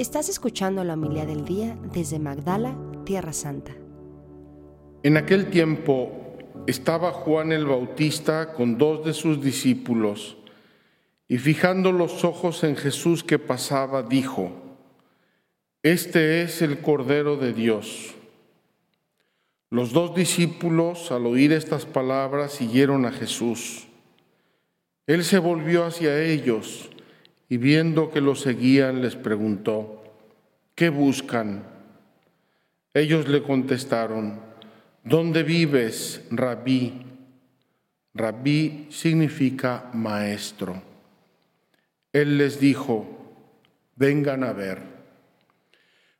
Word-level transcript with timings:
Estás 0.00 0.30
escuchando 0.30 0.82
la 0.82 0.94
humildad 0.94 1.26
del 1.26 1.44
día 1.44 1.76
desde 1.92 2.18
Magdala, 2.18 2.74
Tierra 3.04 3.34
Santa. 3.34 3.72
En 5.02 5.18
aquel 5.18 5.50
tiempo 5.50 6.38
estaba 6.66 7.12
Juan 7.12 7.52
el 7.52 7.66
Bautista 7.66 8.54
con 8.54 8.78
dos 8.78 9.04
de 9.04 9.12
sus 9.12 9.42
discípulos 9.42 10.38
y 11.28 11.36
fijando 11.36 11.92
los 11.92 12.24
ojos 12.24 12.64
en 12.64 12.76
Jesús 12.76 13.22
que 13.22 13.38
pasaba, 13.38 14.02
dijo, 14.02 14.52
Este 15.82 16.44
es 16.44 16.62
el 16.62 16.80
Cordero 16.80 17.36
de 17.36 17.52
Dios. 17.52 18.14
Los 19.68 19.92
dos 19.92 20.14
discípulos, 20.14 21.12
al 21.12 21.26
oír 21.26 21.52
estas 21.52 21.84
palabras, 21.84 22.52
siguieron 22.52 23.04
a 23.04 23.12
Jesús. 23.12 23.86
Él 25.06 25.24
se 25.24 25.38
volvió 25.38 25.84
hacia 25.84 26.22
ellos 26.22 26.88
y 27.50 27.56
viendo 27.56 28.10
que 28.12 28.20
lo 28.20 28.36
seguían, 28.36 29.02
les 29.02 29.16
preguntó, 29.16 30.04
¿qué 30.76 30.88
buscan? 30.88 31.64
Ellos 32.94 33.28
le 33.28 33.42
contestaron, 33.42 34.40
¿dónde 35.02 35.42
vives, 35.42 36.24
rabí? 36.30 37.02
Rabí 38.14 38.86
significa 38.90 39.90
maestro. 39.92 40.80
Él 42.12 42.38
les 42.38 42.60
dijo, 42.60 43.34
vengan 43.96 44.44
a 44.44 44.52
ver. 44.52 44.82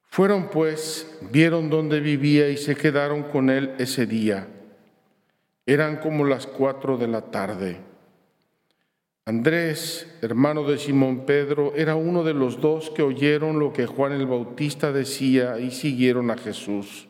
Fueron 0.02 0.50
pues, 0.50 1.16
vieron 1.30 1.70
dónde 1.70 2.00
vivía 2.00 2.48
y 2.48 2.56
se 2.56 2.74
quedaron 2.74 3.22
con 3.22 3.50
él 3.50 3.72
ese 3.78 4.04
día. 4.04 4.48
Eran 5.64 5.98
como 5.98 6.24
las 6.24 6.48
cuatro 6.48 6.98
de 6.98 7.06
la 7.06 7.30
tarde. 7.30 7.89
Andrés, 9.26 10.06
hermano 10.22 10.64
de 10.64 10.78
Simón 10.78 11.26
Pedro, 11.26 11.74
era 11.76 11.94
uno 11.94 12.24
de 12.24 12.34
los 12.34 12.60
dos 12.60 12.90
que 12.90 13.02
oyeron 13.02 13.58
lo 13.58 13.72
que 13.72 13.86
Juan 13.86 14.12
el 14.12 14.26
Bautista 14.26 14.92
decía 14.92 15.60
y 15.60 15.70
siguieron 15.70 16.30
a 16.30 16.36
Jesús. 16.36 17.06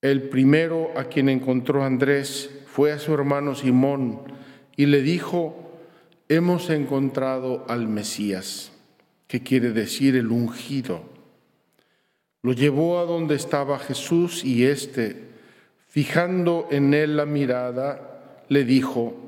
El 0.00 0.28
primero 0.28 0.90
a 0.96 1.04
quien 1.04 1.28
encontró 1.28 1.84
Andrés 1.84 2.50
fue 2.66 2.92
a 2.92 2.98
su 2.98 3.12
hermano 3.12 3.54
Simón 3.54 4.22
y 4.76 4.86
le 4.86 5.02
dijo, 5.02 5.66
hemos 6.28 6.70
encontrado 6.70 7.64
al 7.68 7.86
Mesías, 7.88 8.72
que 9.26 9.42
quiere 9.42 9.72
decir 9.72 10.16
el 10.16 10.30
ungido. 10.30 11.02
Lo 12.42 12.52
llevó 12.52 12.98
a 12.98 13.04
donde 13.04 13.34
estaba 13.34 13.78
Jesús 13.78 14.44
y 14.44 14.64
éste, 14.64 15.24
fijando 15.88 16.68
en 16.70 16.94
él 16.94 17.16
la 17.16 17.26
mirada, 17.26 18.44
le 18.48 18.64
dijo, 18.64 19.25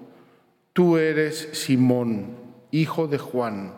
Tú 0.78 0.96
eres 0.96 1.48
Simón, 1.54 2.36
hijo 2.70 3.08
de 3.08 3.18
Juan, 3.18 3.74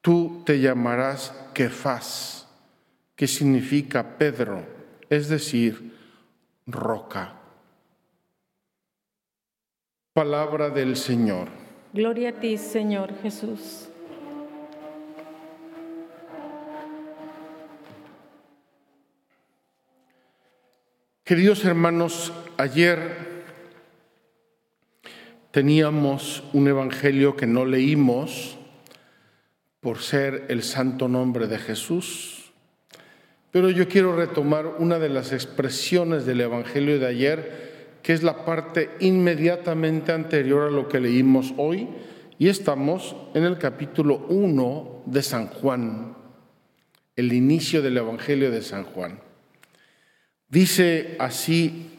tú 0.00 0.44
te 0.46 0.60
llamarás 0.60 1.34
Kefas, 1.52 2.46
que 3.16 3.26
significa 3.26 4.16
Pedro, 4.16 4.64
es 5.10 5.28
decir, 5.28 5.92
roca. 6.68 7.34
Palabra 10.12 10.70
del 10.70 10.94
Señor. 10.94 11.48
Gloria 11.92 12.28
a 12.28 12.32
ti, 12.34 12.58
Señor 12.58 13.12
Jesús. 13.20 13.88
Queridos 21.24 21.64
hermanos, 21.64 22.32
ayer 22.56 23.33
teníamos 25.54 26.42
un 26.52 26.66
evangelio 26.66 27.36
que 27.36 27.46
no 27.46 27.64
leímos 27.64 28.58
por 29.78 30.00
ser 30.00 30.46
el 30.48 30.64
santo 30.64 31.06
nombre 31.06 31.46
de 31.46 31.58
Jesús, 31.58 32.50
pero 33.52 33.70
yo 33.70 33.86
quiero 33.86 34.16
retomar 34.16 34.66
una 34.80 34.98
de 34.98 35.10
las 35.10 35.32
expresiones 35.32 36.26
del 36.26 36.40
evangelio 36.40 36.98
de 36.98 37.06
ayer, 37.06 37.98
que 38.02 38.14
es 38.14 38.24
la 38.24 38.44
parte 38.44 38.90
inmediatamente 38.98 40.10
anterior 40.10 40.64
a 40.66 40.72
lo 40.72 40.88
que 40.88 40.98
leímos 40.98 41.54
hoy, 41.56 41.88
y 42.36 42.48
estamos 42.48 43.14
en 43.34 43.44
el 43.44 43.56
capítulo 43.56 44.26
1 44.28 45.04
de 45.06 45.22
San 45.22 45.46
Juan, 45.46 46.16
el 47.14 47.32
inicio 47.32 47.80
del 47.80 47.96
evangelio 47.98 48.50
de 48.50 48.60
San 48.60 48.82
Juan. 48.82 49.20
Dice 50.48 51.14
así 51.20 51.92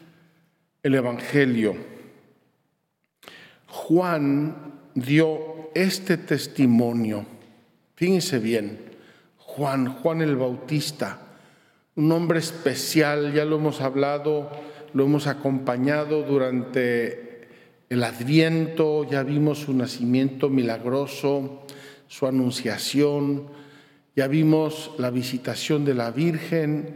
el 0.83 0.95
Evangelio. 0.95 1.94
Juan 3.75 4.55
dio 4.95 5.69
este 5.75 6.15
testimonio. 6.15 7.25
Fíjense 7.95 8.39
bien, 8.39 8.79
Juan, 9.37 9.87
Juan 9.87 10.21
el 10.21 10.37
Bautista, 10.37 11.19
un 11.95 12.09
hombre 12.13 12.39
especial, 12.39 13.33
ya 13.33 13.43
lo 13.43 13.57
hemos 13.57 13.81
hablado, 13.81 14.49
lo 14.93 15.03
hemos 15.03 15.27
acompañado 15.27 16.23
durante 16.23 17.49
el 17.89 18.03
adviento, 18.03 19.07
ya 19.09 19.23
vimos 19.23 19.59
su 19.59 19.73
nacimiento 19.73 20.49
milagroso, 20.49 21.65
su 22.07 22.27
anunciación, 22.27 23.47
ya 24.15 24.27
vimos 24.27 24.93
la 24.97 25.11
visitación 25.11 25.83
de 25.83 25.93
la 25.95 26.11
Virgen, 26.11 26.95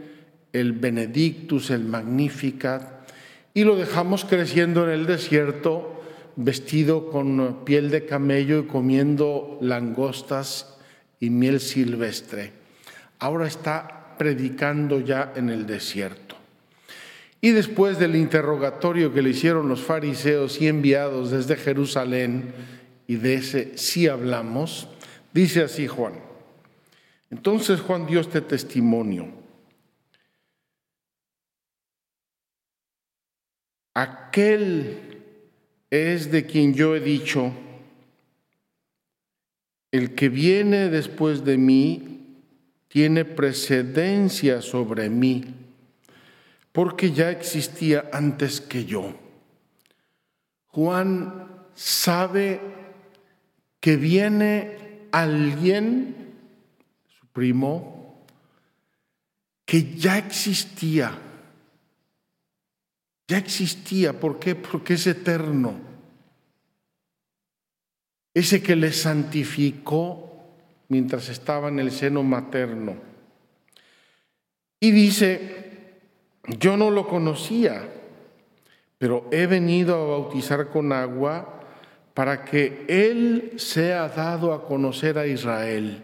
el 0.54 0.72
Benedictus, 0.72 1.70
el 1.70 1.84
Magnificat, 1.84 3.06
y 3.52 3.64
lo 3.64 3.76
dejamos 3.76 4.24
creciendo 4.24 4.84
en 4.84 4.90
el 4.90 5.06
desierto, 5.06 5.99
vestido 6.36 7.10
con 7.10 7.64
piel 7.64 7.90
de 7.90 8.06
camello 8.06 8.60
y 8.60 8.66
comiendo 8.66 9.58
langostas 9.60 10.76
y 11.18 11.30
miel 11.30 11.60
silvestre. 11.60 12.52
Ahora 13.18 13.46
está 13.46 14.16
predicando 14.18 15.00
ya 15.00 15.32
en 15.36 15.50
el 15.50 15.66
desierto. 15.66 16.36
Y 17.40 17.52
después 17.52 17.98
del 17.98 18.16
interrogatorio 18.16 19.14
que 19.14 19.22
le 19.22 19.30
hicieron 19.30 19.68
los 19.68 19.80
fariseos 19.80 20.60
y 20.60 20.68
enviados 20.68 21.30
desde 21.30 21.56
Jerusalén, 21.56 22.52
y 23.06 23.16
de 23.16 23.34
ese 23.34 23.78
sí 23.78 24.08
hablamos, 24.08 24.88
dice 25.32 25.62
así 25.62 25.86
Juan. 25.86 26.14
Entonces 27.30 27.80
Juan 27.80 28.06
dio 28.06 28.20
este 28.20 28.40
testimonio. 28.40 29.28
Aquel 33.94 35.09
es 35.90 36.30
de 36.30 36.46
quien 36.46 36.72
yo 36.72 36.94
he 36.94 37.00
dicho, 37.00 37.52
el 39.90 40.14
que 40.14 40.28
viene 40.28 40.88
después 40.88 41.44
de 41.44 41.58
mí 41.58 42.36
tiene 42.88 43.24
precedencia 43.24 44.62
sobre 44.62 45.10
mí, 45.10 45.44
porque 46.72 47.10
ya 47.10 47.30
existía 47.30 48.08
antes 48.12 48.60
que 48.60 48.84
yo. 48.84 49.14
Juan 50.68 51.48
sabe 51.74 52.60
que 53.80 53.96
viene 53.96 55.06
alguien, 55.10 56.34
su 57.08 57.26
primo, 57.26 58.24
que 59.64 59.96
ya 59.96 60.18
existía 60.18 61.29
ya 63.30 63.38
existía. 63.38 64.18
¿Por 64.18 64.40
qué? 64.40 64.56
Porque 64.56 64.94
es 64.94 65.06
eterno. 65.06 65.74
Ese 68.34 68.60
que 68.60 68.74
le 68.74 68.92
santificó 68.92 70.48
mientras 70.88 71.28
estaba 71.28 71.68
en 71.68 71.78
el 71.78 71.92
seno 71.92 72.24
materno. 72.24 72.96
Y 74.80 74.90
dice, 74.90 76.00
yo 76.58 76.76
no 76.76 76.90
lo 76.90 77.06
conocía, 77.06 77.88
pero 78.98 79.28
he 79.30 79.46
venido 79.46 79.94
a 79.94 80.18
bautizar 80.18 80.68
con 80.68 80.92
agua 80.92 81.60
para 82.14 82.44
que 82.44 82.84
Él 82.88 83.52
sea 83.58 84.08
dado 84.08 84.52
a 84.52 84.66
conocer 84.66 85.18
a 85.18 85.28
Israel. 85.28 86.02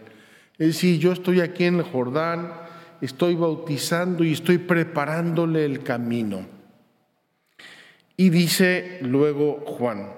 Es 0.57 0.67
decir, 0.67 0.97
yo 0.97 1.11
estoy 1.11 1.41
aquí 1.41 1.65
en 1.65 1.79
el 1.79 1.83
Jordán, 1.83 2.53
estoy 3.01 3.35
bautizando 3.35 4.23
y 4.23 4.31
estoy 4.31 4.59
preparándole 4.59 5.65
el 5.65 5.83
camino. 5.83 6.56
Y 8.19 8.31
dice 8.31 8.97
luego 9.03 9.63
Juan, 9.65 10.11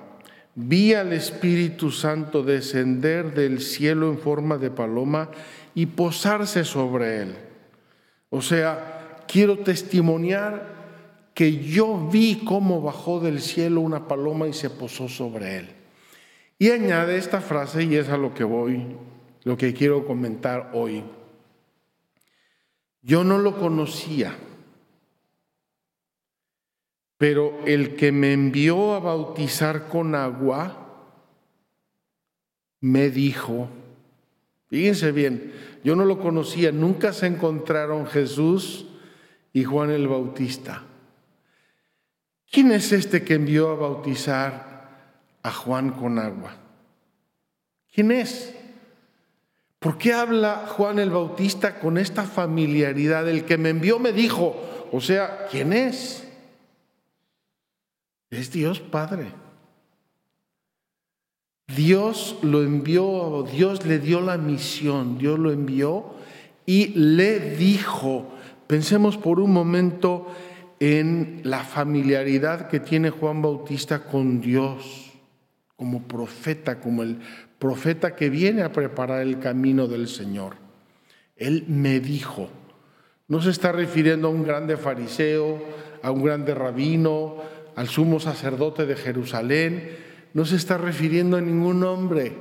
vi 0.56 0.94
al 0.94 1.12
Espíritu 1.12 1.92
Santo 1.92 2.44
descender 2.44 3.34
del 3.34 3.60
cielo 3.60 4.10
en 4.10 4.18
forma 4.18 4.58
de 4.58 4.72
paloma 4.72 5.30
y 5.76 5.86
posarse 5.86 6.64
sobre 6.64 7.22
él. 7.24 7.36
O 8.30 8.42
sea, 8.42 9.18
quiero 9.28 9.60
testimoniar 9.60 10.80
que 11.34 11.58
yo 11.58 12.10
vi 12.10 12.42
cómo 12.46 12.82
bajó 12.82 13.20
del 13.20 13.42
cielo 13.42 13.82
una 13.82 14.08
paloma 14.08 14.48
y 14.48 14.54
se 14.54 14.70
posó 14.70 15.10
sobre 15.10 15.58
él. 15.58 15.70
Y 16.58 16.72
añade 16.72 17.18
esta 17.18 17.42
frase, 17.42 17.84
y 17.84 17.96
es 17.96 18.10
a 18.10 18.18
lo 18.18 18.34
que 18.34 18.44
voy, 18.44 18.98
lo 19.44 19.58
que 19.58 19.74
quiero 19.74 20.06
comentar 20.06 20.72
hoy. 20.74 21.04
Yo 23.02 23.24
no 23.24 23.38
lo 23.38 23.58
conocía 23.58 24.36
pero 27.20 27.60
el 27.66 27.96
que 27.98 28.12
me 28.12 28.34
envió 28.34 28.96
a 28.96 29.00
bautizar 29.00 29.90
con 29.90 30.16
agua 30.16 30.88
me 32.80 33.10
dijo, 33.10 33.70
Fíjense 34.70 35.12
bien, 35.12 35.52
yo 35.84 35.96
no 35.96 36.06
lo 36.06 36.20
conocía, 36.20 36.72
nunca 36.72 37.12
se 37.12 37.26
encontraron 37.26 38.06
Jesús 38.06 38.86
y 39.52 39.66
Juan 39.66 39.90
el 39.90 40.08
Bautista. 40.08 40.84
¿Quién 42.50 42.72
es 42.72 42.92
este 42.94 43.24
que 43.24 43.34
envió 43.34 43.70
a 43.70 43.76
bautizar 43.76 45.18
a 45.42 45.52
Juan 45.52 45.90
con 45.92 46.20
agua? 46.20 46.56
¿Quién 47.94 48.12
es? 48.12 48.56
¿Por 49.80 49.98
qué 49.98 50.14
habla 50.14 50.68
Juan 50.68 51.00
el 51.00 51.10
Bautista 51.10 51.80
con 51.80 51.98
esta 51.98 52.24
familiaridad? 52.24 53.28
El 53.28 53.44
que 53.44 53.58
me 53.58 53.70
envió 53.70 53.98
me 53.98 54.14
dijo, 54.14 54.56
o 54.92 55.02
sea, 55.02 55.48
¿quién 55.52 55.74
es? 55.74 56.29
Es 58.30 58.52
Dios 58.52 58.80
Padre. 58.80 59.28
Dios 61.76 62.38
lo 62.42 62.64
envió, 62.64 63.46
Dios 63.52 63.86
le 63.86 64.00
dio 64.00 64.22
la 64.22 64.38
misión, 64.38 65.18
Dios 65.18 65.38
lo 65.38 65.52
envió 65.52 66.14
y 66.66 66.88
le 66.96 67.40
dijo, 67.40 68.28
pensemos 68.68 69.18
por 69.18 69.40
un 69.40 69.54
momento 69.54 70.28
en 70.80 71.42
la 71.44 71.64
familiaridad 71.64 72.68
que 72.70 72.80
tiene 72.80 73.12
Juan 73.12 73.42
Bautista 73.42 74.04
con 74.06 74.42
Dios, 74.42 75.12
como 75.76 76.04
profeta, 76.04 76.80
como 76.80 77.04
el 77.04 77.20
profeta 77.60 78.16
que 78.16 78.30
viene 78.30 78.64
a 78.64 78.72
preparar 78.72 79.22
el 79.22 79.40
camino 79.40 79.88
del 79.88 80.08
Señor. 80.08 80.56
Él 81.36 81.66
me 81.68 82.00
dijo, 82.00 82.50
no 83.28 83.42
se 83.42 83.52
está 83.52 83.72
refiriendo 83.72 84.28
a 84.28 84.32
un 84.32 84.44
grande 84.44 84.76
fariseo, 84.76 85.62
a 86.02 86.12
un 86.12 86.24
grande 86.24 86.56
rabino, 86.56 87.38
al 87.80 87.88
sumo 87.88 88.20
sacerdote 88.20 88.86
de 88.86 88.98
Jerusalén, 88.98 89.96
no 90.34 90.44
se 90.44 90.58
está 90.58 90.78
refiriendo 90.78 91.38
a 91.38 91.42
ningún 91.42 91.82
hombre, 91.86 92.34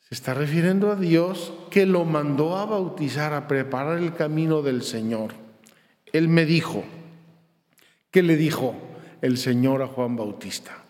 se 0.00 0.14
está 0.14 0.32
refiriendo 0.32 0.90
a 0.90 0.96
Dios 0.96 1.52
que 1.70 1.84
lo 1.84 2.06
mandó 2.06 2.56
a 2.56 2.64
bautizar, 2.64 3.34
a 3.34 3.46
preparar 3.46 3.98
el 3.98 4.14
camino 4.14 4.62
del 4.62 4.84
Señor. 4.84 5.34
Él 6.14 6.28
me 6.28 6.46
dijo, 6.46 6.82
¿qué 8.10 8.22
le 8.22 8.38
dijo 8.38 8.74
el 9.20 9.36
Señor 9.36 9.82
a 9.82 9.86
Juan 9.86 10.16
Bautista? 10.16 10.82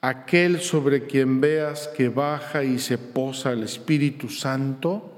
Aquel 0.00 0.60
sobre 0.60 1.08
quien 1.08 1.40
veas 1.40 1.88
que 1.88 2.08
baja 2.08 2.62
y 2.62 2.78
se 2.78 2.98
posa 2.98 3.50
el 3.50 3.64
Espíritu 3.64 4.28
Santo, 4.28 5.10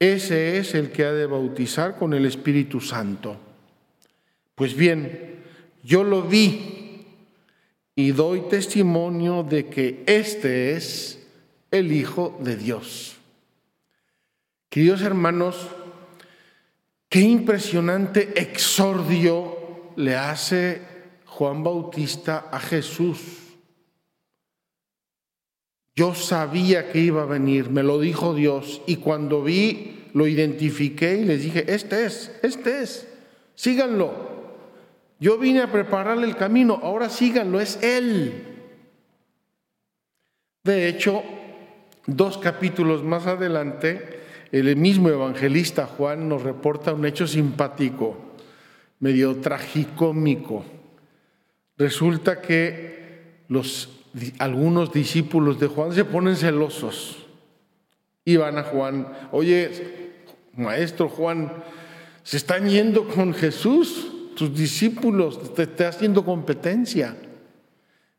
ese 0.00 0.58
es 0.58 0.74
el 0.74 0.90
que 0.90 1.04
ha 1.04 1.12
de 1.12 1.26
bautizar 1.26 1.96
con 1.96 2.12
el 2.12 2.26
Espíritu 2.26 2.80
Santo. 2.80 3.36
Pues 4.56 4.74
bien, 4.74 5.33
yo 5.84 6.02
lo 6.02 6.22
vi 6.22 7.04
y 7.94 8.10
doy 8.12 8.48
testimonio 8.48 9.42
de 9.42 9.66
que 9.66 10.02
este 10.06 10.72
es 10.72 11.20
el 11.70 11.92
Hijo 11.92 12.38
de 12.40 12.56
Dios. 12.56 13.16
Queridos 14.70 15.02
hermanos, 15.02 15.68
qué 17.08 17.20
impresionante 17.20 18.40
exordio 18.40 19.92
le 19.96 20.16
hace 20.16 20.82
Juan 21.26 21.62
Bautista 21.62 22.48
a 22.50 22.58
Jesús. 22.58 23.18
Yo 25.94 26.14
sabía 26.14 26.90
que 26.90 26.98
iba 26.98 27.22
a 27.22 27.26
venir, 27.26 27.70
me 27.70 27.84
lo 27.84 28.00
dijo 28.00 28.34
Dios, 28.34 28.80
y 28.86 28.96
cuando 28.96 29.44
vi, 29.44 30.08
lo 30.14 30.26
identifiqué 30.26 31.18
y 31.18 31.24
les 31.24 31.42
dije, 31.42 31.72
este 31.72 32.06
es, 32.06 32.32
este 32.42 32.82
es, 32.82 33.06
síganlo. 33.54 34.33
Yo 35.20 35.38
vine 35.38 35.62
a 35.62 35.70
prepararle 35.70 36.26
el 36.26 36.36
camino, 36.36 36.80
ahora 36.82 37.08
síganlo, 37.08 37.60
es 37.60 37.82
Él. 37.82 38.54
De 40.64 40.88
hecho, 40.88 41.22
dos 42.06 42.38
capítulos 42.38 43.02
más 43.02 43.26
adelante, 43.26 44.20
el 44.50 44.76
mismo 44.76 45.08
evangelista 45.08 45.86
Juan 45.86 46.28
nos 46.28 46.42
reporta 46.42 46.94
un 46.94 47.06
hecho 47.06 47.26
simpático, 47.26 48.16
medio 49.00 49.36
tragicómico. 49.36 50.64
Resulta 51.76 52.40
que 52.40 53.44
los, 53.48 53.90
algunos 54.38 54.92
discípulos 54.92 55.60
de 55.60 55.66
Juan 55.66 55.92
se 55.92 56.04
ponen 56.04 56.36
celosos 56.36 57.26
y 58.24 58.36
van 58.36 58.58
a 58.58 58.62
Juan, 58.62 59.08
oye, 59.32 60.12
maestro 60.56 61.08
Juan, 61.08 61.52
se 62.22 62.38
están 62.38 62.68
yendo 62.68 63.06
con 63.08 63.34
Jesús 63.34 64.13
tus 64.34 64.54
discípulos, 64.54 65.54
te 65.54 65.62
está 65.64 65.88
haciendo 65.88 66.24
competencia. 66.24 67.16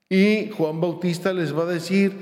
Y 0.09 0.49
Juan 0.51 0.79
Bautista 0.79 1.33
les 1.33 1.55
va 1.55 1.63
a 1.63 1.73
decir, 1.73 2.13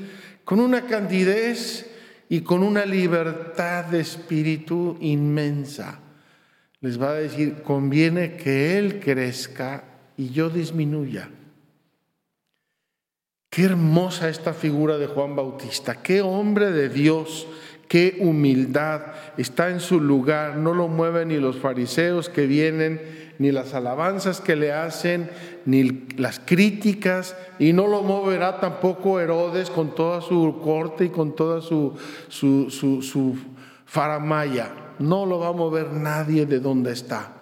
con 0.44 0.60
una 0.60 0.86
candidez 0.86 1.90
y 2.30 2.42
con 2.42 2.64
una 2.64 2.86
libertad 2.86 3.86
de 3.86 4.00
espíritu 4.00 4.98
inmensa, 5.02 6.00
les 6.82 7.02
va 7.02 7.12
a 7.12 7.16
decir, 7.16 7.62
conviene 7.64 8.36
que 8.36 8.78
Él 8.78 9.00
crezca 9.00 9.84
y 10.18 10.30
yo 10.30 10.50
disminuya. 10.50 11.30
Qué 13.50 13.64
hermosa 13.64 14.30
esta 14.30 14.54
figura 14.54 14.98
de 14.98 15.08
Juan 15.08 15.36
Bautista, 15.36 16.02
qué 16.02 16.22
hombre 16.22 16.72
de 16.72 16.90
Dios 16.90 17.48
qué 17.94 18.18
humildad, 18.22 19.02
está 19.38 19.70
en 19.70 19.80
su 19.80 20.02
lugar, 20.02 20.58
no 20.58 20.74
lo 20.74 20.88
mueven 20.88 21.28
ni 21.28 21.38
los 21.38 21.58
fariseos 21.58 22.28
que 22.28 22.48
vienen, 22.48 23.00
ni 23.40 23.52
las 23.52 23.74
alabanzas 23.74 24.42
que 24.42 24.56
le 24.56 24.72
hacen, 24.72 25.30
ni 25.66 26.06
las 26.18 26.40
críticas, 26.40 27.36
y 27.60 27.74
no 27.74 27.88
lo 27.88 28.04
moverá 28.04 28.60
tampoco 28.60 29.20
Herodes 29.20 29.70
con 29.70 29.96
toda 29.96 30.22
su 30.22 30.60
corte 30.64 31.06
y 31.06 31.10
con 31.10 31.36
toda 31.36 31.62
su, 31.62 31.94
su, 32.30 32.70
su, 32.70 33.38
faramaya. 33.86 34.72
No 35.00 35.26
lo 35.26 35.40
va 35.40 35.50
a 35.50 35.54
mover 35.54 35.92
nadie 35.92 36.46
de 36.46 36.60
donde 36.60 36.92
está. 36.92 37.34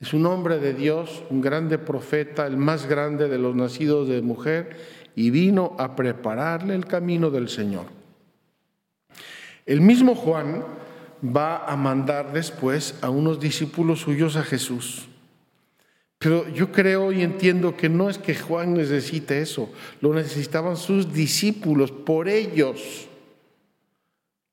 Es 0.00 0.12
un 0.12 0.26
hombre 0.26 0.58
de 0.58 0.74
Dios, 0.74 1.22
un 1.30 1.40
grande 1.40 1.78
profeta, 1.78 2.46
el 2.46 2.56
más 2.56 2.86
grande 2.86 3.28
de 3.28 3.38
los 3.38 3.54
nacidos 3.54 4.08
de 4.08 4.22
mujer, 4.22 4.76
y 5.16 5.30
vino 5.30 5.76
a 5.78 5.96
prepararle 5.96 6.74
el 6.74 6.86
camino 6.86 7.30
del 7.30 7.48
Señor. 7.48 7.86
El 9.66 9.80
mismo 9.80 10.14
Juan 10.14 10.64
va 11.24 11.64
a 11.64 11.76
mandar 11.76 12.32
después 12.32 12.96
a 13.00 13.10
unos 13.10 13.40
discípulos 13.40 14.00
suyos 14.00 14.36
a 14.36 14.42
Jesús. 14.42 15.08
Pero 16.18 16.48
yo 16.48 16.72
creo 16.72 17.12
y 17.12 17.22
entiendo 17.22 17.76
que 17.76 17.88
no 17.88 18.08
es 18.08 18.18
que 18.18 18.34
Juan 18.34 18.74
necesite 18.74 19.40
eso, 19.40 19.70
lo 20.00 20.14
necesitaban 20.14 20.76
sus 20.76 21.12
discípulos, 21.12 21.90
por 21.90 22.28
ellos 22.28 23.08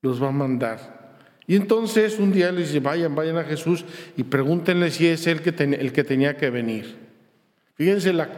los 0.02 0.22
va 0.22 0.28
a 0.28 0.32
mandar. 0.32 1.18
Y 1.46 1.56
entonces 1.56 2.18
un 2.18 2.32
día 2.32 2.52
les 2.52 2.68
dice, 2.68 2.80
vayan, 2.80 3.14
vayan 3.14 3.38
a 3.38 3.44
Jesús 3.44 3.84
y 4.16 4.24
pregúntenle 4.24 4.90
si 4.90 5.06
es 5.06 5.26
él 5.26 5.40
que 5.40 5.50
el 5.50 5.92
que 5.92 6.04
tenía 6.04 6.36
que 6.36 6.50
venir. 6.50 6.96
Fíjense 7.74 8.12
la, 8.12 8.28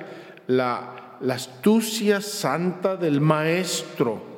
la, 0.46 1.18
la 1.20 1.34
astucia 1.34 2.20
santa 2.20 2.96
del 2.96 3.20
maestro 3.20 4.34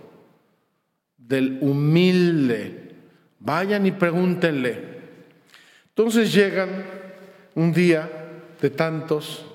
del 1.26 1.58
humilde. 1.60 2.85
Vayan 3.40 3.86
y 3.86 3.92
pregúntenle. 3.92 4.96
Entonces 5.88 6.32
llegan 6.32 6.84
un 7.54 7.72
día 7.72 8.10
de 8.60 8.70
tantos, 8.70 9.46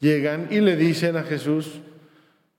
llegan 0.00 0.48
y 0.50 0.60
le 0.60 0.76
dicen 0.76 1.16
a 1.16 1.22
Jesús, 1.22 1.80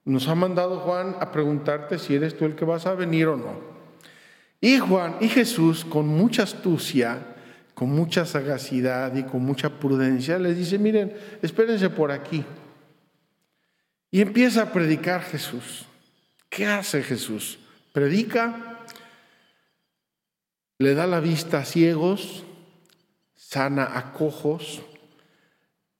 nos 0.05 0.27
ha 0.27 0.35
mandado 0.35 0.79
Juan 0.79 1.15
a 1.19 1.31
preguntarte 1.31 1.99
si 1.99 2.15
eres 2.15 2.37
tú 2.37 2.45
el 2.45 2.55
que 2.55 2.65
vas 2.65 2.85
a 2.85 2.95
venir 2.95 3.27
o 3.27 3.37
no. 3.37 3.59
Y 4.61 4.79
Juan 4.79 5.17
y 5.21 5.29
Jesús, 5.29 5.85
con 5.85 6.07
mucha 6.07 6.43
astucia, 6.43 7.19
con 7.73 7.91
mucha 7.91 8.25
sagacidad 8.25 9.15
y 9.15 9.23
con 9.23 9.45
mucha 9.45 9.69
prudencia, 9.69 10.37
les 10.37 10.57
dice, 10.57 10.77
miren, 10.77 11.13
espérense 11.41 11.89
por 11.89 12.11
aquí. 12.11 12.43
Y 14.11 14.21
empieza 14.21 14.63
a 14.63 14.73
predicar 14.73 15.21
Jesús. 15.21 15.85
¿Qué 16.49 16.65
hace 16.65 17.03
Jesús? 17.03 17.59
Predica, 17.93 18.78
le 20.79 20.95
da 20.95 21.07
la 21.07 21.19
vista 21.19 21.59
a 21.59 21.65
ciegos, 21.65 22.45
sana 23.35 23.97
a 23.97 24.13
cojos, 24.13 24.81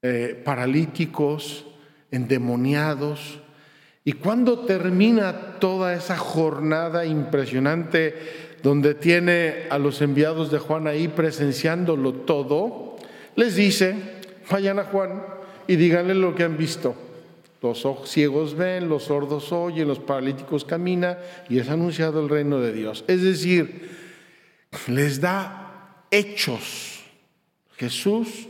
eh, 0.01 0.41
paralíticos, 0.45 1.65
endemoniados. 2.11 3.39
Y 4.05 4.13
cuando 4.13 4.59
termina 4.59 5.59
toda 5.59 5.93
esa 5.93 6.17
jornada 6.17 7.05
impresionante 7.05 8.15
donde 8.63 8.95
tiene 8.95 9.67
a 9.69 9.77
los 9.77 10.01
enviados 10.01 10.49
de 10.49 10.59
Juan 10.59 10.87
ahí 10.87 11.09
presenciándolo 11.09 12.13
todo, 12.13 12.95
les 13.35 13.55
dice, 13.55 13.95
vayan 14.49 14.79
a 14.79 14.85
Juan 14.85 15.23
y 15.67 15.75
díganle 15.75 16.15
lo 16.15 16.35
que 16.35 16.43
han 16.43 16.57
visto. 16.57 16.95
Los 17.61 17.85
ciegos 18.05 18.55
ven, 18.55 18.87
los 18.87 19.03
sordos 19.03 19.51
oyen, 19.51 19.89
los 19.89 19.99
paralíticos 19.99 20.63
caminan 20.63 21.17
y 21.49 21.59
es 21.59 21.69
anunciado 21.69 22.21
el 22.21 22.29
reino 22.29 22.61
de 22.61 22.71
Dios. 22.71 23.03
Es 23.09 23.21
decir, 23.21 23.99
les 24.87 25.21
da 25.21 26.05
hechos 26.11 27.03
Jesús 27.77 28.47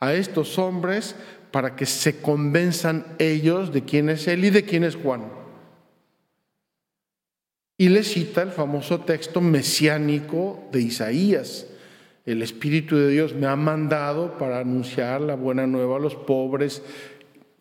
a 0.00 0.14
estos 0.14 0.58
hombres 0.58 1.14
para 1.50 1.76
que 1.76 1.86
se 1.86 2.20
convenzan 2.20 3.04
ellos 3.18 3.72
de 3.72 3.84
quién 3.84 4.08
es 4.08 4.26
Él 4.26 4.44
y 4.44 4.50
de 4.50 4.64
quién 4.64 4.84
es 4.84 4.96
Juan. 4.96 5.30
Y 7.76 7.88
le 7.88 8.02
cita 8.04 8.42
el 8.42 8.50
famoso 8.50 9.00
texto 9.00 9.40
mesiánico 9.40 10.68
de 10.72 10.80
Isaías. 10.80 11.66
El 12.24 12.42
Espíritu 12.42 12.96
de 12.96 13.08
Dios 13.08 13.34
me 13.34 13.46
ha 13.46 13.56
mandado 13.56 14.38
para 14.38 14.60
anunciar 14.60 15.20
la 15.20 15.34
buena 15.34 15.66
nueva 15.66 15.96
a 15.96 16.00
los 16.00 16.14
pobres, 16.14 16.82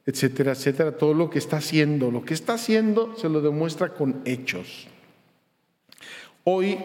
etcétera, 0.05 0.51
etcétera. 0.51 0.97
Todo 0.97 1.13
lo 1.13 1.29
que 1.29 1.39
está 1.39 1.57
haciendo, 1.57 2.11
lo 2.11 2.23
que 2.23 2.33
está 2.33 2.53
haciendo 2.53 3.15
se 3.17 3.29
lo 3.29 3.41
demuestra 3.41 3.93
con 3.93 4.21
hechos. 4.25 4.87
Hoy 6.43 6.77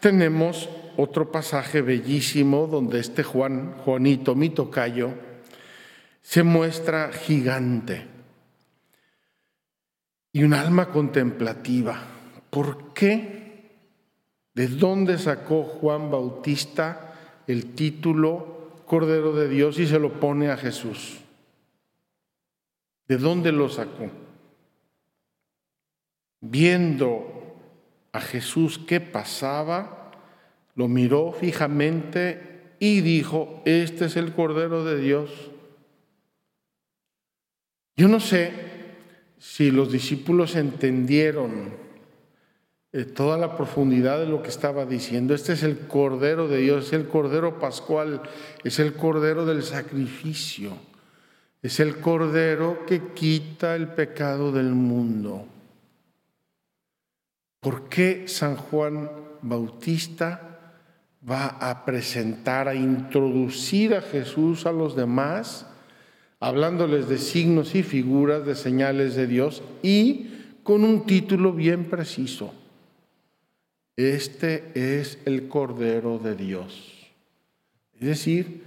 tenemos 0.00 0.68
otro 0.96 1.30
pasaje 1.30 1.82
bellísimo 1.82 2.66
donde 2.66 3.00
este 3.00 3.22
Juan, 3.22 3.74
Juanito, 3.84 4.34
mi 4.34 4.50
tocayo, 4.50 5.12
se 6.22 6.42
muestra 6.42 7.12
gigante 7.12 8.06
y 10.32 10.42
un 10.42 10.54
alma 10.54 10.90
contemplativa. 10.90 12.02
¿Por 12.50 12.92
qué? 12.94 13.36
¿De 14.54 14.68
dónde 14.68 15.18
sacó 15.18 15.64
Juan 15.64 16.10
Bautista 16.10 17.14
el 17.46 17.74
título 17.74 18.72
Cordero 18.86 19.34
de 19.34 19.48
Dios 19.48 19.78
y 19.78 19.86
se 19.86 19.98
lo 19.98 20.18
pone 20.18 20.50
a 20.50 20.56
Jesús? 20.56 21.18
¿De 23.06 23.18
dónde 23.18 23.52
lo 23.52 23.68
sacó? 23.68 24.10
Viendo 26.40 27.35
a 28.16 28.20
Jesús 28.20 28.80
qué 28.86 29.00
pasaba, 29.00 30.10
lo 30.74 30.88
miró 30.88 31.32
fijamente 31.32 32.74
y 32.78 33.00
dijo, 33.02 33.62
este 33.64 34.06
es 34.06 34.16
el 34.16 34.32
Cordero 34.32 34.84
de 34.84 35.00
Dios. 35.00 35.30
Yo 37.96 38.08
no 38.08 38.20
sé 38.20 38.52
si 39.38 39.70
los 39.70 39.92
discípulos 39.92 40.56
entendieron 40.56 41.74
eh, 42.92 43.04
toda 43.04 43.36
la 43.36 43.56
profundidad 43.56 44.18
de 44.18 44.26
lo 44.26 44.42
que 44.42 44.48
estaba 44.48 44.86
diciendo. 44.86 45.34
Este 45.34 45.52
es 45.52 45.62
el 45.62 45.78
Cordero 45.80 46.48
de 46.48 46.58
Dios, 46.58 46.86
es 46.86 46.92
el 46.94 47.08
Cordero 47.08 47.58
Pascual, 47.58 48.22
es 48.64 48.78
el 48.78 48.94
Cordero 48.94 49.44
del 49.44 49.62
sacrificio, 49.62 50.72
es 51.62 51.80
el 51.80 51.96
Cordero 52.00 52.84
que 52.86 53.12
quita 53.14 53.76
el 53.76 53.88
pecado 53.88 54.52
del 54.52 54.70
mundo. 54.70 55.48
¿Por 57.66 57.88
qué 57.88 58.28
San 58.28 58.54
Juan 58.54 59.10
Bautista 59.42 60.60
va 61.28 61.48
a 61.48 61.84
presentar, 61.84 62.68
a 62.68 62.76
introducir 62.76 63.92
a 63.92 64.02
Jesús 64.02 64.66
a 64.66 64.70
los 64.70 64.94
demás? 64.94 65.66
hablándoles 66.38 67.08
de 67.08 67.18
signos 67.18 67.74
y 67.74 67.82
figuras, 67.82 68.46
de 68.46 68.54
señales 68.54 69.16
de 69.16 69.26
Dios 69.26 69.64
y 69.82 70.30
con 70.62 70.84
un 70.84 71.06
título 71.06 71.52
bien 71.52 71.86
preciso. 71.86 72.54
Este 73.96 74.70
es 74.76 75.18
el 75.24 75.48
Cordero 75.48 76.20
de 76.20 76.36
Dios. 76.36 77.10
Es 77.94 78.06
decir, 78.06 78.62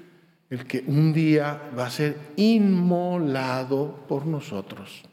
el 0.50 0.66
que 0.66 0.84
un 0.88 1.14
día 1.14 1.72
va 1.78 1.86
a 1.86 1.90
ser 1.90 2.18
inmolado 2.36 4.04
por 4.10 4.26
nosotros. 4.26 5.04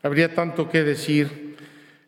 Habría 0.00 0.32
tanto 0.32 0.70
que 0.70 0.84
decir, 0.84 1.53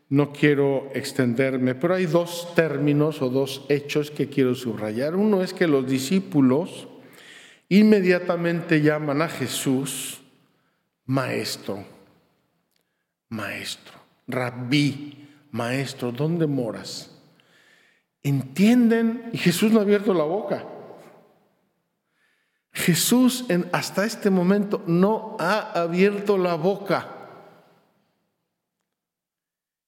no 0.08 0.32
quiero 0.32 0.90
extenderme, 0.94 1.74
pero 1.74 1.94
hay 1.94 2.06
dos 2.06 2.54
términos 2.54 3.22
o 3.22 3.28
dos 3.28 3.66
hechos 3.68 4.10
que 4.10 4.28
quiero 4.28 4.54
subrayar. 4.54 5.16
Uno 5.16 5.42
es 5.42 5.52
que 5.52 5.66
los 5.66 5.88
discípulos, 5.88 6.88
Inmediatamente 7.68 8.80
llaman 8.80 9.22
a 9.22 9.28
Jesús 9.28 10.20
maestro, 11.06 11.84
maestro, 13.28 13.94
rabí, 14.28 15.28
maestro, 15.50 16.12
¿dónde 16.12 16.46
moras? 16.46 17.10
Entienden 18.22 19.30
y 19.32 19.38
Jesús 19.38 19.72
no 19.72 19.80
ha 19.80 19.82
abierto 19.82 20.14
la 20.14 20.24
boca. 20.24 20.64
Jesús 22.72 23.46
en, 23.48 23.68
hasta 23.72 24.04
este 24.04 24.30
momento 24.30 24.82
no 24.86 25.36
ha 25.40 25.72
abierto 25.72 26.38
la 26.38 26.54
boca. 26.54 27.15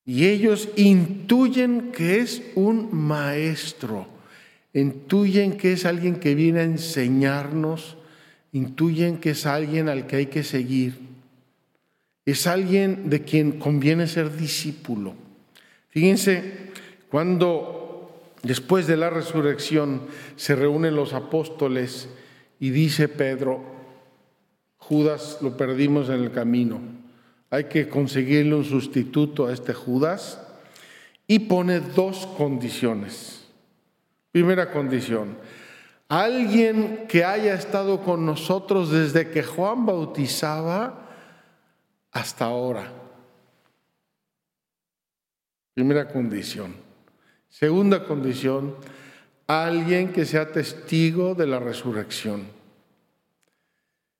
Y 0.09 0.27
ellos 0.27 0.71
intuyen 0.75 1.93
que 1.93 2.19
es 2.19 2.43
un 2.57 2.89
maestro 2.91 4.09
intuyen 4.73 5.57
que 5.57 5.73
es 5.73 5.85
alguien 5.85 6.17
que 6.17 6.35
viene 6.35 6.61
a 6.61 6.65
enseñarnos, 6.65 7.97
intuyen 8.53 9.19
que 9.19 9.31
es 9.31 9.47
alguien 9.47 9.89
al 9.89 10.07
que 10.07 10.17
hay 10.17 10.27
que 10.27 10.45
seguir, 10.45 10.99
es 12.25 12.47
alguien 12.47 13.09
de 13.09 13.23
quien 13.23 13.59
conviene 13.59 14.07
ser 14.07 14.37
discípulo. 14.37 15.15
Fíjense, 15.89 16.71
cuando 17.11 18.23
después 18.43 18.87
de 18.87 18.97
la 18.97 19.11
resurrección 19.11 20.03
se 20.37 20.55
reúnen 20.55 20.95
los 20.95 21.15
apóstoles 21.15 22.09
y 22.61 22.71
dice 22.71 23.09
Pedro, 23.09 23.63
Judas 24.77 25.39
lo 25.41 25.57
perdimos 25.57 26.09
en 26.09 26.23
el 26.23 26.33
camino, 26.33 26.81
hay 27.51 27.65
que 27.65 27.89
conseguirle 27.89 28.55
un 28.55 28.65
sustituto 28.65 29.47
a 29.47 29.53
este 29.53 29.73
Judas 29.73 30.41
y 31.27 31.41
pone 31.41 31.81
dos 31.81 32.27
condiciones. 32.27 33.47
Primera 34.33 34.71
condición, 34.71 35.37
alguien 36.09 37.07
que 37.09 37.25
haya 37.25 37.55
estado 37.55 38.03
con 38.03 38.25
nosotros 38.27 38.91
desde 38.91 39.31
que 39.31 39.43
Juan 39.43 39.87
bautizaba 39.87 41.09
hasta 42.13 42.45
ahora. 42.45 42.93
Primera 45.75 46.09
condición. 46.09 46.75
Segunda 47.49 48.05
condición, 48.05 48.77
alguien 49.47 50.13
que 50.13 50.27
sea 50.27 50.53
testigo 50.53 51.35
de 51.35 51.47
la 51.47 51.59
resurrección. 51.59 52.47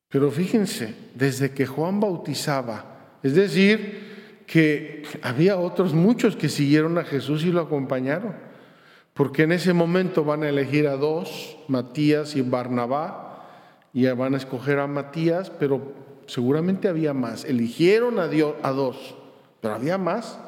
Pero 0.09 0.31
fíjense, 0.31 0.95
desde 1.15 1.53
que 1.53 1.67
Juan 1.67 2.01
bautizaba, 2.01 2.98
es 3.23 3.35
decir, 3.35 4.43
que 4.47 5.03
había 5.23 5.59
otros 5.59 5.95
muchos 5.95 6.37
que 6.37 6.49
siguieron 6.49 6.99
a 6.99 7.05
Jesús 7.05 7.45
y 7.45 7.53
lo 7.53 7.61
acompañaron 7.61 8.49
porque 9.19 9.43
en 9.43 9.51
ese 9.51 9.73
momento 9.73 10.23
van 10.23 10.45
a 10.45 10.49
elegir 10.49 10.87
a 10.87 10.95
dos, 10.95 11.57
Matías 11.67 12.37
y 12.37 12.43
Barnabá, 12.43 13.49
y 13.93 14.07
van 14.07 14.35
a 14.35 14.37
escoger 14.37 14.79
a 14.79 14.87
Matías, 14.87 15.51
pero 15.51 15.93
seguramente 16.27 16.87
había 16.87 17.13
más. 17.15 17.45
Eligieron 17.45 18.21
a, 18.21 18.29
a 18.63 18.71
dos, 18.71 19.17
pero 19.61 19.75
había 19.75 19.99
más, 19.99 20.39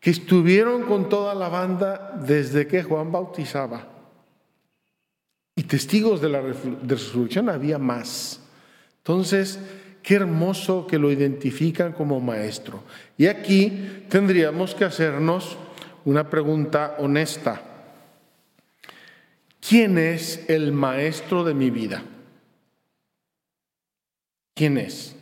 que 0.00 0.10
estuvieron 0.10 0.82
con 0.82 1.08
toda 1.08 1.36
la 1.36 1.48
banda 1.48 2.20
desde 2.26 2.66
que 2.66 2.82
Juan 2.82 3.12
bautizaba. 3.12 3.86
Y 5.54 5.62
testigos 5.62 6.20
de 6.20 6.28
la 6.28 6.40
resurrección 6.40 7.48
había 7.50 7.78
más. 7.78 8.40
Entonces, 8.96 9.60
qué 10.02 10.16
hermoso 10.16 10.86
que 10.86 10.98
lo 10.98 11.10
identifican 11.10 11.92
como 11.92 12.20
maestro. 12.20 12.82
Y 13.16 13.26
aquí 13.26 14.04
tendríamos 14.08 14.74
que 14.74 14.84
hacernos 14.84 15.56
una 16.04 16.28
pregunta 16.28 16.96
honesta. 16.98 17.62
¿Quién 19.66 19.96
es 19.96 20.48
el 20.48 20.72
maestro 20.72 21.44
de 21.44 21.54
mi 21.54 21.70
vida? 21.70 22.02
¿Quién 24.54 24.76
es? 24.76 25.16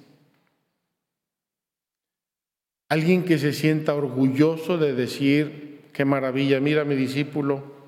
Alguien 2.89 3.25
que 3.25 3.39
se 3.39 3.53
sienta 3.53 3.95
orgulloso 3.95 4.79
de 4.79 4.95
decir, 4.95 5.91
qué 5.93 6.05
maravilla, 6.05 6.59
mira 6.59 6.85
mi 6.85 6.97
discípulo, 6.97 7.79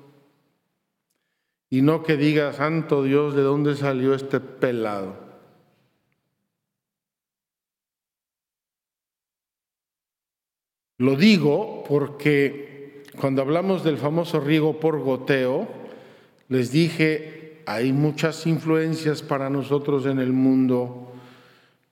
y 1.69 1.81
no 1.81 2.03
que 2.03 2.17
diga, 2.17 2.53
santo 2.53 3.03
Dios, 3.03 3.35
¿de 3.35 3.41
dónde 3.41 3.75
salió 3.75 4.13
este 4.13 4.39
pelado? 4.39 5.22
Lo 10.97 11.15
digo 11.15 11.83
porque 11.87 13.03
cuando 13.19 13.41
hablamos 13.41 13.83
del 13.83 13.97
famoso 13.97 14.39
riego 14.39 14.79
por 14.79 14.99
goteo, 14.99 15.67
les 16.49 16.71
dije, 16.71 17.61
hay 17.65 17.93
muchas 17.93 18.45
influencias 18.45 19.21
para 19.21 19.49
nosotros 19.49 20.05
en 20.05 20.19
el 20.19 20.33
mundo 20.33 21.11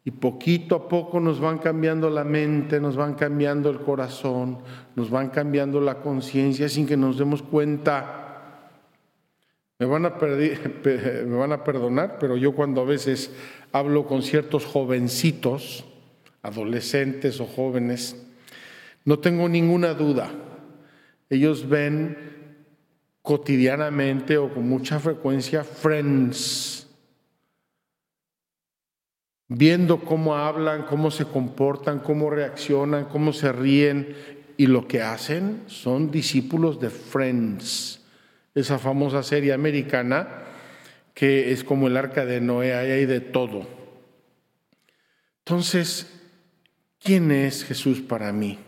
y 0.03 0.11
poquito 0.11 0.75
a 0.75 0.87
poco 0.89 1.19
nos 1.19 1.39
van 1.39 1.59
cambiando 1.59 2.09
la 2.09 2.23
mente, 2.23 2.79
nos 2.79 2.95
van 2.95 3.13
cambiando 3.13 3.69
el 3.69 3.79
corazón, 3.79 4.59
nos 4.95 5.09
van 5.09 5.29
cambiando 5.29 5.79
la 5.79 5.99
conciencia 5.99 6.67
sin 6.69 6.87
que 6.87 6.97
nos 6.97 7.17
demos 7.17 7.43
cuenta. 7.43 8.69
Me 9.77 9.85
van, 9.85 10.05
a 10.05 10.09
me 10.83 11.35
van 11.35 11.51
a 11.51 11.63
perdonar, 11.63 12.17
pero 12.19 12.35
yo 12.35 12.53
cuando 12.53 12.81
a 12.81 12.85
veces 12.85 13.31
hablo 13.71 14.05
con 14.07 14.23
ciertos 14.23 14.65
jovencitos, 14.65 15.85
adolescentes 16.41 17.39
o 17.39 17.45
jóvenes, 17.45 18.27
no 19.05 19.19
tengo 19.19 19.49
ninguna 19.49 19.93
duda. 19.93 20.31
Ellos 21.29 21.67
ven 21.67 22.17
cotidianamente 23.21 24.37
o 24.37 24.53
con 24.53 24.67
mucha 24.67 24.99
frecuencia 24.99 25.63
friends, 25.63 26.87
viendo 29.47 29.99
cómo 29.99 30.35
hablan, 30.35 30.83
cómo 30.83 31.11
se 31.11 31.25
comportan, 31.25 31.99
cómo 31.99 32.29
reaccionan, 32.29 33.05
cómo 33.05 33.33
se 33.33 33.51
ríen 33.51 34.15
y 34.57 34.67
lo 34.67 34.87
que 34.87 35.01
hacen 35.01 35.63
son 35.67 36.11
discípulos 36.11 36.79
de 36.79 36.89
Friends, 36.89 38.01
esa 38.53 38.77
famosa 38.79 39.23
serie 39.23 39.53
americana 39.53 40.43
que 41.13 41.51
es 41.51 41.63
como 41.63 41.87
el 41.87 41.97
arca 41.97 42.25
de 42.25 42.39
Noé, 42.39 42.73
ahí 42.73 42.91
hay 42.91 43.05
de 43.05 43.19
todo. 43.19 43.67
Entonces, 45.39 46.07
¿quién 46.99 47.31
es 47.31 47.65
Jesús 47.65 48.01
para 48.01 48.31
mí? 48.31 48.59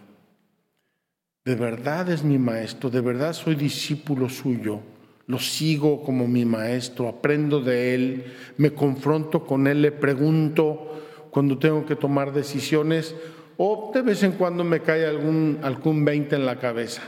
De 1.45 1.55
verdad 1.55 2.09
es 2.09 2.23
mi 2.23 2.38
maestro, 2.38 2.89
de 2.89 3.01
verdad 3.01 3.33
soy 3.33 3.55
discípulo 3.55 4.29
suyo, 4.29 4.79
lo 5.27 5.39
sigo 5.39 6.01
como 6.01 6.25
mi 6.25 6.45
maestro, 6.45 7.09
aprendo 7.09 7.59
de 7.59 7.95
él, 7.95 8.33
me 8.57 8.71
confronto 8.71 9.45
con 9.45 9.67
él, 9.67 9.81
le 9.81 9.91
pregunto 9.91 11.27
cuando 11.31 11.57
tengo 11.57 11.85
que 11.85 11.97
tomar 11.97 12.31
decisiones 12.31 13.13
o 13.57 13.91
de 13.93 14.01
vez 14.01 14.23
en 14.23 14.33
cuando 14.33 14.63
me 14.63 14.81
cae 14.81 15.05
algún, 15.05 15.59
algún 15.63 16.05
20 16.05 16.35
en 16.35 16.45
la 16.45 16.59
cabeza. 16.59 17.01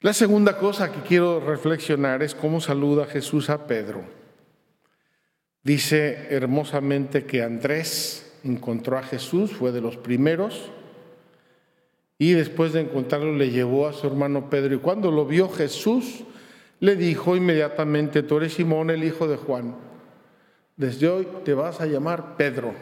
La 0.00 0.14
segunda 0.14 0.56
cosa 0.56 0.90
que 0.90 1.02
quiero 1.02 1.40
reflexionar 1.40 2.22
es 2.22 2.34
cómo 2.34 2.62
saluda 2.62 3.04
Jesús 3.04 3.50
a 3.50 3.66
Pedro. 3.66 4.02
Dice 5.62 6.28
hermosamente 6.30 7.26
que 7.26 7.42
Andrés 7.42 8.32
encontró 8.44 8.96
a 8.96 9.02
Jesús, 9.02 9.52
fue 9.52 9.72
de 9.72 9.82
los 9.82 9.98
primeros, 9.98 10.70
y 12.20 12.34
después 12.34 12.74
de 12.74 12.82
encontrarlo 12.82 13.34
le 13.34 13.48
llevó 13.48 13.88
a 13.88 13.94
su 13.94 14.06
hermano 14.06 14.50
Pedro. 14.50 14.74
Y 14.74 14.78
cuando 14.78 15.10
lo 15.10 15.24
vio 15.24 15.48
Jesús, 15.48 16.22
le 16.78 16.94
dijo 16.94 17.34
inmediatamente, 17.34 18.22
tú 18.22 18.36
eres 18.36 18.52
Simón, 18.52 18.90
el 18.90 19.04
hijo 19.04 19.26
de 19.26 19.38
Juan, 19.38 19.74
desde 20.76 21.08
hoy 21.08 21.26
te 21.46 21.54
vas 21.54 21.80
a 21.80 21.86
llamar 21.86 22.36
Pedro. 22.36 22.74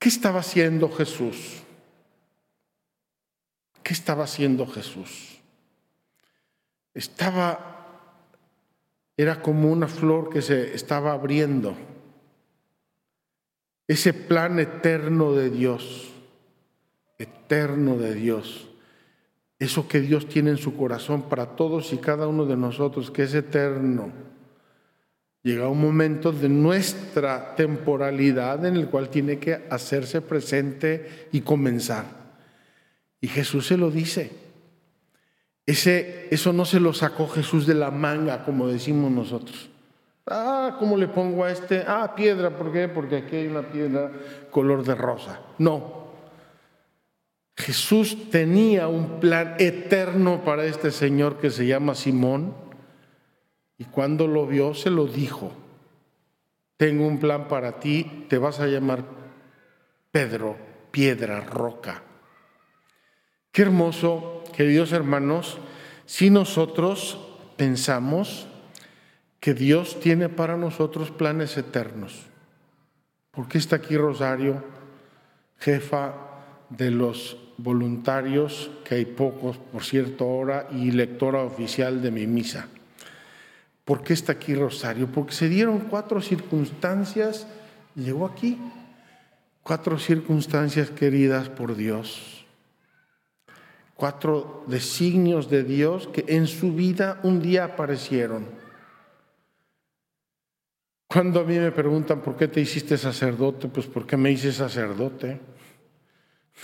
¿Qué 0.00 0.08
estaba 0.08 0.40
haciendo 0.40 0.90
Jesús? 0.90 1.62
¿Qué 3.84 3.92
estaba 3.92 4.24
haciendo 4.24 4.66
Jesús? 4.66 5.38
Estaba, 6.92 7.86
era 9.16 9.40
como 9.40 9.70
una 9.70 9.86
flor 9.86 10.28
que 10.28 10.42
se 10.42 10.74
estaba 10.74 11.12
abriendo. 11.12 11.76
Ese 13.86 14.12
plan 14.12 14.58
eterno 14.58 15.34
de 15.34 15.50
Dios, 15.50 16.10
eterno 17.20 17.96
de 17.96 18.14
Dios. 18.14 18.68
Eso 19.58 19.86
que 19.86 20.00
Dios 20.00 20.26
tiene 20.26 20.50
en 20.50 20.56
su 20.56 20.76
corazón 20.76 21.28
para 21.28 21.54
todos 21.54 21.92
y 21.92 21.98
cada 21.98 22.26
uno 22.26 22.46
de 22.46 22.56
nosotros, 22.56 23.10
que 23.10 23.24
es 23.24 23.34
eterno. 23.34 24.10
Llega 25.42 25.68
un 25.68 25.80
momento 25.80 26.32
de 26.32 26.48
nuestra 26.48 27.54
temporalidad 27.54 28.64
en 28.64 28.76
el 28.76 28.88
cual 28.88 29.10
tiene 29.10 29.38
que 29.38 29.66
hacerse 29.70 30.20
presente 30.22 31.28
y 31.32 31.42
comenzar. 31.42 32.04
Y 33.20 33.28
Jesús 33.28 33.66
se 33.66 33.76
lo 33.76 33.90
dice. 33.90 34.32
Ese, 35.66 36.28
eso 36.30 36.52
no 36.52 36.64
se 36.64 36.80
lo 36.80 36.92
sacó 36.92 37.28
Jesús 37.28 37.66
de 37.66 37.74
la 37.74 37.90
manga, 37.90 38.44
como 38.44 38.66
decimos 38.66 39.10
nosotros. 39.10 39.70
Ah, 40.26 40.76
¿cómo 40.78 40.96
le 40.96 41.08
pongo 41.08 41.44
a 41.44 41.50
este? 41.50 41.84
Ah, 41.86 42.14
piedra, 42.14 42.56
¿por 42.56 42.72
qué? 42.72 42.88
Porque 42.88 43.16
aquí 43.16 43.36
hay 43.36 43.46
una 43.46 43.62
piedra 43.62 44.10
color 44.50 44.84
de 44.84 44.94
rosa. 44.94 45.40
No. 45.58 45.99
Jesús 47.60 48.30
tenía 48.30 48.88
un 48.88 49.20
plan 49.20 49.54
eterno 49.58 50.44
para 50.44 50.64
este 50.64 50.90
señor 50.90 51.38
que 51.38 51.50
se 51.50 51.66
llama 51.66 51.94
Simón 51.94 52.54
y 53.78 53.84
cuando 53.84 54.26
lo 54.26 54.46
vio 54.46 54.74
se 54.74 54.90
lo 54.90 55.06
dijo. 55.06 55.52
Tengo 56.76 57.06
un 57.06 57.20
plan 57.20 57.48
para 57.48 57.78
ti, 57.78 58.26
te 58.28 58.38
vas 58.38 58.60
a 58.60 58.66
llamar 58.66 59.04
Pedro, 60.10 60.56
piedra, 60.90 61.40
roca. 61.40 62.02
Qué 63.52 63.62
hermoso, 63.62 64.44
queridos 64.56 64.92
hermanos, 64.92 65.58
si 66.06 66.30
nosotros 66.30 67.18
pensamos 67.56 68.48
que 69.40 69.54
Dios 69.54 69.98
tiene 70.00 70.28
para 70.28 70.56
nosotros 70.56 71.10
planes 71.10 71.56
eternos. 71.56 72.26
¿Por 73.30 73.48
qué 73.48 73.58
está 73.58 73.76
aquí 73.76 73.96
Rosario, 73.96 74.62
jefa 75.58 76.14
de 76.68 76.90
los 76.90 77.36
voluntarios, 77.62 78.70
que 78.84 78.96
hay 78.96 79.04
pocos, 79.04 79.56
por 79.56 79.84
cierto, 79.84 80.24
ahora, 80.24 80.68
y 80.72 80.90
lectora 80.90 81.42
oficial 81.42 82.02
de 82.02 82.10
mi 82.10 82.26
misa? 82.26 82.68
¿Por 83.84 84.02
qué 84.02 84.12
está 84.12 84.32
aquí 84.32 84.54
Rosario? 84.54 85.08
Porque 85.08 85.32
se 85.32 85.48
dieron 85.48 85.80
cuatro 85.80 86.20
circunstancias, 86.20 87.46
llegó 87.94 88.26
aquí, 88.26 88.58
cuatro 89.62 89.98
circunstancias 89.98 90.90
queridas 90.90 91.48
por 91.48 91.76
Dios 91.76 92.40
cuatro 94.00 94.64
designios 94.66 95.50
de 95.50 95.62
Dios 95.62 96.08
que 96.08 96.24
en 96.26 96.46
su 96.46 96.72
vida 96.72 97.20
un 97.22 97.42
día 97.42 97.64
aparecieron. 97.64 98.46
Cuando 101.06 101.40
a 101.40 101.44
mí 101.44 101.58
me 101.58 101.70
preguntan 101.70 102.22
por 102.22 102.34
qué 102.34 102.48
te 102.48 102.62
hiciste 102.62 102.96
sacerdote, 102.96 103.68
pues 103.68 103.86
porque 103.86 104.16
me 104.16 104.30
hice 104.32 104.52
sacerdote. 104.52 105.38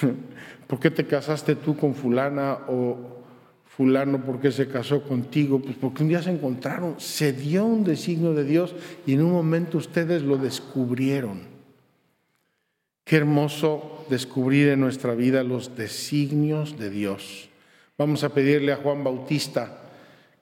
¿Por 0.66 0.80
qué 0.80 0.90
te 0.90 1.06
casaste 1.06 1.56
tú 1.56 1.76
con 1.76 1.94
fulana 1.94 2.58
o 2.68 3.22
fulano 3.64 4.24
por 4.24 4.40
qué 4.40 4.50
se 4.50 4.68
casó 4.68 5.02
contigo? 5.02 5.60
Pues 5.60 5.76
porque 5.76 6.02
un 6.02 6.08
día 6.08 6.22
se 6.22 6.30
encontraron, 6.30 6.98
se 6.98 7.32
dio 7.32 7.64
un 7.64 7.84
designio 7.84 8.34
de 8.34 8.44
Dios 8.44 8.74
y 9.06 9.14
en 9.14 9.22
un 9.22 9.32
momento 9.32 9.78
ustedes 9.78 10.22
lo 10.22 10.38
descubrieron. 10.38 11.42
Qué 13.04 13.16
hermoso 13.16 14.04
descubrir 14.10 14.68
en 14.68 14.80
nuestra 14.80 15.14
vida 15.14 15.44
los 15.44 15.76
designios 15.76 16.78
de 16.78 16.90
Dios. 16.90 17.48
Vamos 17.98 18.24
a 18.24 18.30
pedirle 18.30 18.72
a 18.72 18.76
Juan 18.76 19.04
Bautista 19.04 19.82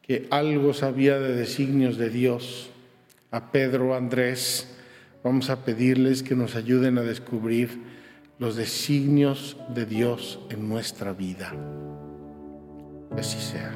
que 0.01 0.27
algo 0.31 0.73
sabía 0.73 1.19
de 1.19 1.35
designios 1.35 1.99
de 1.99 2.11
Dios. 2.11 2.71
A 3.31 3.53
Pedro, 3.53 3.95
Andrés, 3.95 4.77
vamos 5.23 5.51
a 5.51 5.65
pedirles 5.65 6.23
que 6.23 6.35
nos 6.35 6.57
ayuden 6.57 6.99
a 6.99 7.03
descubrir 7.03 7.94
los 8.39 8.57
designios 8.57 9.57
de 9.69 9.87
Dios 9.87 10.41
en 10.51 10.69
nuestra 10.69 11.13
vida. 11.13 11.53
Así 13.17 13.39
sea. 13.39 13.73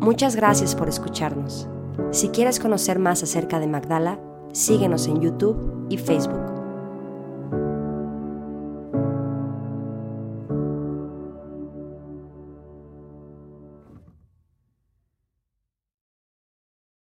Muchas 0.00 0.36
gracias 0.36 0.74
por 0.74 0.88
escucharnos. 0.88 1.68
Si 2.12 2.28
quieres 2.28 2.60
conocer 2.60 2.98
más 2.98 3.22
acerca 3.22 3.58
de 3.58 3.66
Magdala, 3.66 4.20
síguenos 4.52 5.06
en 5.06 5.20
YouTube 5.20 5.86
y 5.90 5.98
Facebook. 5.98 6.45